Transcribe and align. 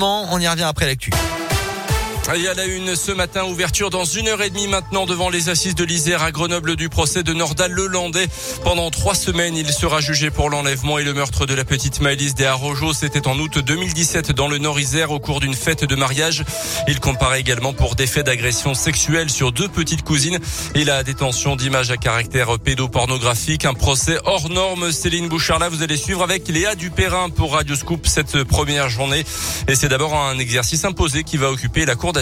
On 0.00 0.38
y 0.38 0.46
revient 0.46 0.62
après 0.62 0.86
l'actu. 0.86 1.10
Et 2.36 2.46
à 2.46 2.52
la 2.52 2.66
une 2.66 2.94
ce 2.94 3.10
matin, 3.10 3.44
ouverture 3.44 3.88
dans 3.88 4.04
une 4.04 4.28
heure 4.28 4.42
et 4.42 4.50
demie 4.50 4.68
maintenant 4.68 5.06
devant 5.06 5.30
les 5.30 5.48
assises 5.48 5.74
de 5.74 5.82
l'Isère 5.82 6.22
à 6.22 6.30
Grenoble 6.30 6.76
du 6.76 6.90
procès 6.90 7.22
de 7.22 7.32
Nordal 7.32 7.72
Lelandais. 7.72 8.28
Pendant 8.64 8.90
trois 8.90 9.14
semaines, 9.14 9.56
il 9.56 9.72
sera 9.72 10.00
jugé 10.02 10.30
pour 10.30 10.50
l'enlèvement 10.50 10.98
et 10.98 11.04
le 11.04 11.14
meurtre 11.14 11.46
de 11.46 11.54
la 11.54 11.64
petite 11.64 12.00
Maëlys 12.02 12.34
des. 12.34 12.52
C'était 12.92 13.26
en 13.26 13.38
août 13.38 13.58
2017 13.58 14.32
dans 14.32 14.46
le 14.46 14.58
Nord-Isère 14.58 15.10
au 15.10 15.20
cours 15.20 15.40
d'une 15.40 15.54
fête 15.54 15.84
de 15.84 15.96
mariage. 15.96 16.44
Il 16.86 17.00
comparaît 17.00 17.40
également 17.40 17.72
pour 17.72 17.94
des 17.94 18.06
faits 18.06 18.26
d'agression 18.26 18.74
sexuelle 18.74 19.30
sur 19.30 19.50
deux 19.50 19.68
petites 19.68 20.02
cousines 20.02 20.38
et 20.74 20.84
la 20.84 21.02
détention 21.04 21.56
d'images 21.56 21.90
à 21.90 21.96
caractère 21.96 22.58
pédopornographique. 22.58 23.64
Un 23.64 23.74
procès 23.74 24.18
hors 24.26 24.50
norme. 24.50 24.92
Céline 24.92 25.28
Bouchard, 25.28 25.60
là, 25.60 25.70
vous 25.70 25.82
allez 25.82 25.96
suivre 25.96 26.22
avec 26.22 26.46
Léa 26.48 26.74
Dupérin 26.74 27.30
pour 27.30 27.54
Radio 27.54 27.74
Scoop 27.74 28.06
cette 28.06 28.44
première 28.44 28.90
journée. 28.90 29.24
Et 29.66 29.74
c'est 29.74 29.88
d'abord 29.88 30.14
un 30.14 30.38
exercice 30.38 30.84
imposé 30.84 31.24
qui 31.24 31.38
va 31.38 31.50
occuper 31.50 31.86
la 31.86 31.94
cour 31.94 32.12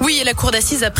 Oui, 0.00 0.18
et 0.20 0.24
la 0.24 0.34
cour 0.34 0.50
d'assises 0.50 0.82
a 0.82 0.90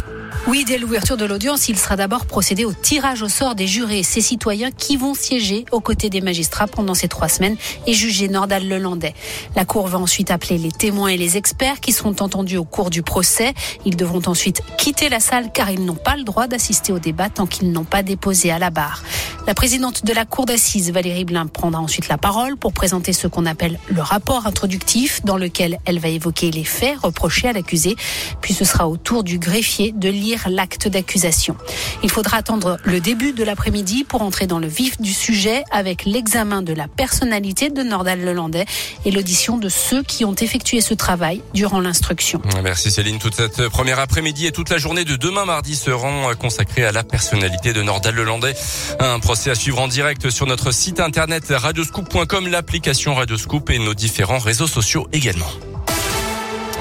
oui, 0.49 0.65
dès 0.67 0.77
l'ouverture 0.77 1.17
de 1.17 1.25
l'audience, 1.25 1.69
il 1.69 1.79
sera 1.79 1.95
d'abord 1.95 2.27
procédé 2.27 2.65
au 2.65 2.73
tirage 2.73 3.23
au 3.23 3.29
sort 3.29 3.55
des 3.55 3.69
jurés 3.69 4.03
ces 4.03 4.21
citoyens 4.21 4.73
qui 4.73 4.97
vont 4.97 5.15
siéger 5.15 5.65
aux 5.71 5.81
côtés 5.81 6.11
des 6.11 6.21
magistrats 6.21 6.67
pendant 6.67 6.95
ces 6.95 7.07
trois 7.07 7.29
semaines 7.29 7.57
et 7.87 7.93
juger 7.93 8.29
Nordal 8.29 8.67
Lelandais. 8.67 9.15
La 9.55 9.65
Cour 9.65 9.87
va 9.87 9.99
ensuite 9.99 10.33
appeler 10.33 10.59
les 10.59 10.73
témoins 10.73 11.09
et 11.09 11.17
les 11.17 11.37
experts 11.37 11.79
qui 11.81 11.93
seront 11.93 12.17
entendus 12.19 12.57
au 12.57 12.65
cours 12.65 12.91
du 12.91 13.03
procès. 13.03 13.55
Ils 13.85 13.97
devront 13.97 14.23
ensuite 14.27 14.63
quitter 14.79 15.09
la 15.09 15.21
salle 15.21 15.53
car 15.53 15.71
ils 15.71 15.85
n'ont 15.85 15.95
pas 15.95 16.17
le 16.17 16.25
droit 16.25 16.49
d'assister 16.49 16.93
au 16.93 16.99
débat 16.99 17.29
tant 17.29 17.47
qu'ils 17.47 17.71
n'ont 17.71 17.85
pas 17.85 18.03
déposé 18.03 18.51
à 18.51 18.59
la 18.59 18.71
barre. 18.71 19.05
La 19.47 19.55
présidente 19.55 20.05
de 20.05 20.13
la 20.13 20.25
Cour 20.25 20.47
d'assises, 20.47 20.93
Valérie 20.93 21.25
Blin, 21.25 21.47
prendra 21.47 21.81
ensuite 21.81 22.09
la 22.09 22.19
parole 22.19 22.57
pour 22.57 22.73
présenter 22.73 23.13
ce 23.13 23.27
qu'on 23.27 23.47
appelle 23.47 23.79
le 23.89 24.01
rapport 24.01 24.47
introductif 24.47 25.25
dans 25.25 25.37
lequel 25.37 25.79
elle 25.85 25.99
va 25.99 26.09
évoquer 26.09 26.51
les 26.51 26.65
faits 26.65 26.99
reprochés 27.01 27.49
à 27.49 27.53
l'accusé. 27.53 27.97
Puis 28.41 28.55
ce 28.55 28.65
sera 28.65 28.89
au 28.89 28.97
tour 28.97 29.25
du 29.25 29.39
greffier 29.39 29.93
de 29.93 30.09
lire 30.09 30.32
l'acte 30.49 30.89
d'accusation. 30.89 31.57
Il 32.03 32.11
faudra 32.11 32.39
attendre 32.39 32.79
le 32.85 33.01
début 33.01 33.33
de 33.33 33.45
l'après-midi 33.45 34.05
pour 34.05 34.23
entrer 34.23 34.47
dans 34.47 34.59
le 34.59 34.67
vif 34.67 35.01
du 35.01 35.13
sujet 35.13 35.65
avec 35.71 36.05
l'examen 36.05 36.63
de 36.63 36.73
la 36.73 36.89
personnalité 36.89 37.71
de 37.71 37.83
Nordal 37.83 38.21
Lelandais 38.21 38.67
et 39.05 39.11
l'audition 39.11 39.59
de 39.59 39.69
ceux 39.69 40.03
qui 40.03 40.25
ont 40.25 40.35
effectué 40.35 40.81
ce 40.81 40.95
travail 40.95 41.43
durant 41.55 41.81
l'instruction. 41.81 42.41
Merci 42.63 42.91
Céline. 42.91 43.19
Toute 43.19 43.35
cette 43.35 43.69
première 43.69 43.99
après-midi 43.99 44.47
et 44.47 44.53
toute 44.53 44.71
la 44.71 44.79
journée 44.79 45.05
de 45.05 45.17
demain 45.17 45.45
mardi 45.45 45.77
seront 45.77 46.35
consacrées 46.39 46.85
à 46.85 46.93
la 46.93 47.05
personnalité 47.05 47.73
de 47.73 47.83
Nordal 47.83 48.15
Lelandais. 48.15 48.55
Un 48.99 49.19
procès 49.21 49.51
à 49.51 49.55
suivre 49.55 49.81
en 49.81 49.89
direct 49.89 50.31
sur 50.31 50.47
notre 50.47 50.73
site 50.73 51.01
internet 51.01 51.45
radioscoop.com, 51.51 52.49
l'application 52.49 53.15
Radioscoop 53.15 53.71
et 53.71 53.79
nos 53.79 53.95
différents 53.95 54.39
réseaux 54.39 54.67
sociaux 54.67 55.09
également. 55.13 55.51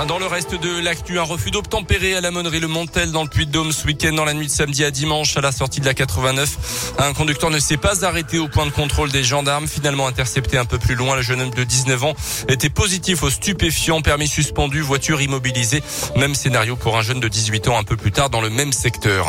Dans 0.08 0.18
le 0.18 0.26
reste 0.26 0.56
de 0.56 0.80
l'actu, 0.80 1.20
un 1.20 1.24
refus 1.24 1.52
d'obtempérer 1.52 2.16
à 2.16 2.22
la 2.22 2.32
monnerie 2.32 2.60
Le 2.60 2.68
Montel 2.68 3.12
dans 3.12 3.22
le 3.22 3.30
Puy-de-Dôme 3.30 3.72
ce 3.72 3.86
week-end 3.86 4.14
dans 4.14 4.26
la 4.26 4.34
nuit 4.34 4.48
de 4.48 4.52
samedi 4.52 4.84
à 4.84 4.90
dimanche 4.90 5.38
à 5.38 5.42
la 5.42 5.52
sortie 5.52 5.80
de 5.80 5.86
la 5.86 5.94
89. 5.94 6.94
Un 6.98 7.14
conducteur 7.14 7.52
ne 7.52 7.60
s'est 7.60 7.78
pas 7.78 8.04
arrêté 8.04 8.40
au 8.40 8.48
point 8.48 8.66
de 8.66 8.72
contrôle 8.72 9.12
des 9.12 9.24
gendarmes. 9.24 9.68
Finalement 9.68 10.08
intercepté 10.08 10.58
un 10.58 10.66
peu 10.66 10.80
plus 10.80 10.96
loin, 10.96 11.16
le 11.16 11.22
jeune 11.22 11.42
homme 11.42 11.52
de 11.52 11.64
19 11.64 12.04
ans 12.04 12.14
était 12.48 12.70
positif 12.70 13.22
au 13.22 13.30
stupéfiant, 13.30 14.02
permis 14.02 14.28
suspendu, 14.28 14.82
voiture 14.82 15.22
immobilisée. 15.22 15.84
Même 16.16 16.34
scénario 16.34 16.76
pour 16.76 16.98
un 16.98 17.04
jeune 17.04 17.20
de 17.20 17.28
18 17.28 17.68
ans 17.68 17.78
un 17.78 17.84
peu 17.84 17.96
plus 17.96 18.12
tard 18.12 18.32
dans 18.32 18.42
le 18.42 18.50
même 18.50 18.74
secteur. 18.74 19.28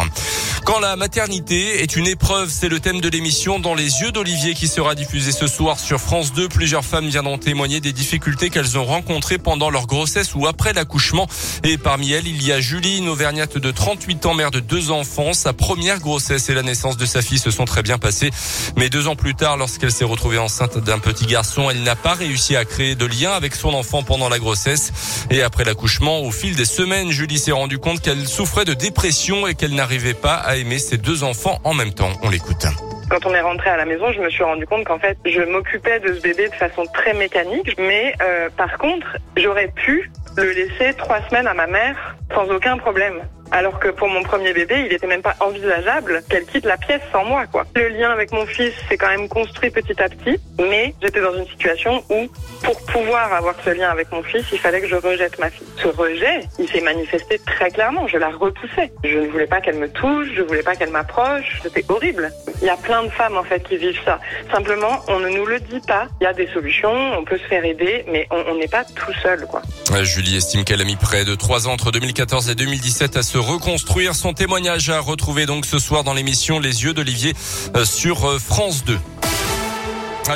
Quand 0.65 0.81
la 0.81 0.97
maternité 0.97 1.83
est 1.83 1.97
une 1.97 2.07
épreuve, 2.07 2.51
c'est 2.51 2.69
le 2.69 2.81
thème 2.81 3.01
de 3.01 3.09
l'émission 3.09 3.59
Dans 3.59 3.75
les 3.75 4.01
yeux 4.01 4.13
d'Olivier 4.13 4.55
qui 4.55 4.69
sera 4.69 4.95
diffusée 4.95 5.33
ce 5.33 5.49
soir 5.49 5.79
sur 5.79 6.01
France 6.01 6.33
2. 6.33 6.49
Plusieurs 6.49 6.85
femmes 6.85 7.09
viendront 7.09 7.37
témoigner 7.37 7.81
des 7.81 7.93
difficultés 7.93 8.49
qu'elles 8.49 8.79
ont 8.79 8.85
rencontrées 8.85 9.39
pendant 9.39 9.69
leur 9.69 9.87
grossesse 9.87 10.35
ou 10.35 10.47
après 10.47 10.62
l'accouchement. 10.73 11.27
Et 11.65 11.79
parmi 11.79 12.13
elles, 12.13 12.29
il 12.29 12.43
y 12.47 12.53
a 12.53 12.61
Julie, 12.61 12.99
une 12.99 13.09
auvergnate 13.09 13.59
de 13.59 13.71
38 13.73 14.27
ans, 14.27 14.35
mère 14.35 14.53
de 14.53 14.61
deux 14.61 14.93
enfants. 14.93 15.33
Sa 15.33 15.53
première 15.53 15.99
grossesse 15.99 16.49
et 16.49 16.55
la 16.55 16.63
naissance 16.63 16.97
de 16.97 17.07
sa 17.07 17.23
fille 17.23 17.39
se 17.39 17.51
sont 17.51 17.65
très 17.65 17.83
bien 17.83 17.99
passées. 17.99 18.31
Mais 18.77 18.89
deux 18.89 19.09
ans 19.09 19.17
plus 19.17 19.35
tard, 19.35 19.57
lorsqu'elle 19.57 19.91
s'est 19.91 20.05
retrouvée 20.05 20.39
enceinte 20.39 20.79
d'un 20.79 21.01
petit 21.01 21.27
garçon, 21.27 21.69
elle 21.69 21.83
n'a 21.83 21.97
pas 21.97 22.15
réussi 22.15 22.55
à 22.55 22.65
créer 22.65 22.95
de 22.95 23.07
lien 23.07 23.33
avec 23.33 23.57
son 23.57 23.75
enfant 23.75 24.05
pendant 24.05 24.29
la 24.29 24.39
grossesse. 24.39 24.93
Et 25.31 25.43
après 25.43 25.65
l'accouchement, 25.65 26.21
au 26.21 26.31
fil 26.31 26.55
des 26.55 26.65
semaines, 26.65 27.11
Julie 27.11 27.39
s'est 27.39 27.51
rendue 27.53 27.79
compte 27.79 28.01
qu'elle 28.01 28.29
souffrait 28.29 28.65
de 28.65 28.75
dépression 28.75 29.49
et 29.49 29.55
qu'elle 29.57 29.75
n'arrivait 29.75 30.15
pas 30.15 30.35
à 30.35 30.57
aimer 30.57 30.79
ses 30.79 30.99
deux 30.99 31.25
enfants 31.25 31.59
en 31.65 31.75
même 31.75 31.93
temps. 31.93 32.13
On 32.23 32.31
l'écoute. 32.31 32.67
Quand 33.13 33.27
on 33.27 33.35
est 33.35 33.43
rentré 33.43 33.69
à 33.69 33.77
la 33.77 33.85
maison, 33.85 34.11
je 34.11 34.23
me 34.23 34.31
suis 34.31 34.43
rendu 34.43 34.67
compte 34.67 34.87
qu'en 34.87 34.99
fait, 34.99 35.19
je 35.27 35.43
m'occupais 35.43 36.01
de 36.01 36.15
ce 36.15 36.23
bébé 36.23 36.49
de 36.49 36.55
façon 36.55 36.87
très 36.95 37.13
mécanique. 37.13 37.77
Mais 37.77 38.15
euh, 38.23 38.49
par 38.57 38.79
contre, 38.79 39.19
j'aurais 39.37 39.69
pu 39.69 40.11
le 40.39 40.51
laisser 40.51 40.95
trois 40.97 41.21
semaines 41.29 41.47
à 41.47 41.53
ma 41.53 41.67
mère 41.67 42.17
sans 42.35 42.49
aucun 42.49 42.79
problème. 42.79 43.21
Alors 43.53 43.79
que 43.79 43.89
pour 43.89 44.09
mon 44.09 44.23
premier 44.23 44.55
bébé, 44.55 44.85
il 44.87 44.93
était 44.95 45.07
même 45.07 45.21
pas 45.21 45.37
envisageable 45.41 46.23
qu'elle 46.31 46.47
quitte 46.47 46.65
la 46.65 46.79
pièce 46.79 47.03
sans 47.13 47.25
moi, 47.27 47.47
quoi. 47.47 47.67
Le 47.77 47.89
lien 47.89 48.11
avec 48.11 48.33
mon 48.33 48.47
fils 48.47 48.73
s'est 48.89 48.97
quand 48.97 49.11
même 49.11 49.29
construit 49.29 49.71
petit 49.71 50.01
à 50.03 50.09
petit, 50.09 50.41
mais 50.59 50.95
j'étais 51.03 51.21
dans 51.21 51.35
une 51.37 51.47
situation 51.47 52.03
où, 52.09 52.29
pour 52.63 52.81
pouvoir 52.87 53.31
avoir 53.35 53.55
ce 53.63 53.69
lien 53.71 53.91
avec 53.91 54.11
mon 54.11 54.23
fils, 54.23 54.47
il 54.53 54.59
fallait 54.59 54.81
que 54.81 54.89
je 54.89 54.97
rejette 54.97 55.39
ma 55.39 55.51
fille. 55.51 55.67
Ce 55.77 55.89
rejet, 55.89 56.41
il 56.59 56.67
s'est 56.67 56.81
manifesté 56.81 57.39
très 57.45 57.71
clairement. 57.71 58.09
Je 58.09 58.17
la 58.17 58.31
repoussais. 58.31 58.91
Je 59.05 59.19
ne 59.19 59.29
voulais 59.29 59.47
pas 59.47 59.61
qu'elle 59.61 59.77
me 59.77 59.91
touche, 59.91 60.29
je 60.35 60.41
voulais 60.41 60.63
pas 60.63 60.75
qu'elle 60.75 60.91
m'approche. 60.91 61.61
C'était 61.63 61.85
horrible. 61.91 62.33
Il 62.63 62.67
y 62.67 62.71
a 62.71 62.77
plein 62.77 63.03
de 63.03 63.11
femmes, 63.11 63.37
en 63.37 63.45
fait, 63.45 63.63
qui 63.69 63.77
vivent 63.77 64.01
ça. 64.03 64.19
Simplement, 64.51 65.03
on 65.09 65.21
ne 65.21 65.29
nous 65.29 65.45
le 65.45 65.61
dit 65.61 65.81
pas. 65.87 66.09
Il 66.23 66.25
y 66.25 66.27
a 66.27 66.33
des 66.33 66.47
solutions, 66.49 67.19
on 67.19 67.25
peut 67.25 67.37
se 67.37 67.45
faire 67.45 67.67
aider, 67.67 68.07
mais 68.09 68.27
on 68.31 68.55
n'est 68.55 68.69
pas 68.69 68.85
tout 68.85 69.13
seul, 69.23 69.47
quoi. 69.47 69.61
Julie 70.03 70.37
estime 70.37 70.65
qu'elle 70.65 70.81
a 70.81 70.85
mis 70.85 70.97
près 70.97 71.27
de 71.27 71.35
trois 71.35 71.69
ans 71.69 71.73
entre 71.73 71.91
2014 71.91 72.49
et 72.49 72.55
2017 72.55 73.17
à 73.19 73.23
se 73.23 73.42
reconstruire. 73.43 74.15
Son 74.15 74.33
témoignage 74.33 74.89
à 74.91 75.01
retrouver 75.01 75.47
donc 75.47 75.67
ce 75.67 75.79
soir 75.79 76.05
dans 76.05 76.15
l'émission 76.15 76.59
Les 76.59 76.85
yeux 76.85 76.95
d'Olivier 76.95 77.35
euh, 77.77 77.85
sur 77.85 78.29
euh, 78.29 78.39
France 78.39 78.85
2. 78.85 78.99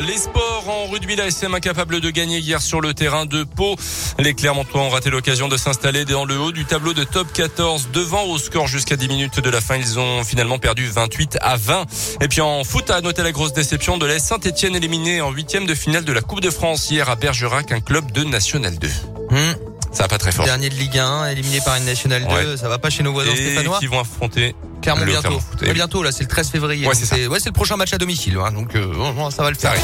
Les 0.06 0.16
sports 0.18 0.64
en 0.68 0.90
rugby, 0.90 1.16
la 1.16 1.26
SM 1.28 1.54
incapable 1.54 2.00
de 2.00 2.10
gagner 2.10 2.38
hier 2.38 2.60
sur 2.60 2.80
le 2.80 2.92
terrain 2.92 3.24
de 3.24 3.44
Pau. 3.44 3.76
Les 4.18 4.34
Clermontois 4.34 4.82
ont 4.82 4.90
raté 4.90 5.10
l'occasion 5.10 5.48
de 5.48 5.56
s'installer 5.56 6.04
dans 6.04 6.24
le 6.24 6.38
haut 6.38 6.52
du 6.52 6.66
tableau 6.66 6.92
de 6.92 7.04
top 7.04 7.32
14 7.32 7.88
devant 7.92 8.24
au 8.24 8.36
score 8.36 8.66
jusqu'à 8.66 8.96
10 8.96 9.08
minutes 9.08 9.40
de 9.40 9.48
la 9.48 9.60
fin. 9.60 9.76
Ils 9.76 9.98
ont 9.98 10.22
finalement 10.24 10.58
perdu 10.58 10.86
28 10.86 11.38
à 11.40 11.56
20. 11.56 11.86
Et 12.20 12.28
puis 12.28 12.40
en 12.42 12.62
foot, 12.64 12.90
à 12.90 13.00
noter 13.00 13.22
la 13.22 13.32
grosse 13.32 13.54
déception 13.54 13.96
de 13.96 14.06
l'AS 14.06 14.24
Saint-Etienne 14.24 14.76
éliminé 14.76 15.20
en 15.20 15.30
huitième 15.30 15.66
de 15.66 15.74
finale 15.74 16.04
de 16.04 16.12
la 16.12 16.20
Coupe 16.20 16.40
de 16.40 16.50
France 16.50 16.90
hier 16.90 17.08
à 17.08 17.16
Bergerac, 17.16 17.72
un 17.72 17.80
club 17.80 18.10
de 18.12 18.24
National 18.24 18.76
2. 18.78 18.88
Ça 19.96 20.02
va 20.02 20.08
pas 20.08 20.18
très 20.18 20.30
fort. 20.30 20.44
Dernier 20.44 20.68
de 20.68 20.74
Ligue 20.74 20.98
1, 20.98 21.30
éliminé 21.30 21.60
par 21.64 21.76
une 21.76 21.86
Nationale 21.86 22.26
2, 22.28 22.58
ça 22.58 22.68
va 22.68 22.78
pas 22.78 22.90
chez 22.90 23.02
nos 23.02 23.12
voisins 23.12 23.32
et 23.32 23.36
stéphanois. 23.36 23.78
qui 23.78 23.86
vont 23.86 24.00
affronter 24.00 24.54
Clermont 24.82 25.06
bientôt. 25.06 25.40
bientôt 25.72 26.02
là, 26.02 26.12
c'est 26.12 26.24
le 26.24 26.28
13 26.28 26.50
février. 26.50 26.86
Ouais, 26.86 26.94
c'est 26.94 27.26
ouais, 27.26 27.38
le 27.44 27.52
prochain 27.52 27.76
match 27.76 27.94
à 27.94 27.98
domicile, 27.98 28.36
hein, 28.36 28.52
donc 28.52 28.76
euh, 28.76 29.30
ça 29.30 29.42
va 29.42 29.50
le 29.50 29.56
faire. 29.56 29.74